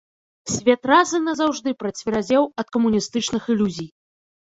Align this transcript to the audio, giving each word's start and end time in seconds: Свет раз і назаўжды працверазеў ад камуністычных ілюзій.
Свет 0.53 0.87
раз 0.91 1.11
і 1.19 1.21
назаўжды 1.27 1.69
працверазеў 1.83 2.51
ад 2.65 2.75
камуністычных 2.75 3.43
ілюзій. 3.55 3.93